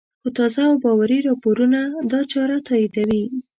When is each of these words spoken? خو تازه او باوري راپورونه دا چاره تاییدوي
خو 0.21 0.27
تازه 0.37 0.61
او 0.69 0.75
باوري 0.83 1.19
راپورونه 1.27 1.81
دا 2.11 2.19
چاره 2.31 2.57
تاییدوي 2.67 3.23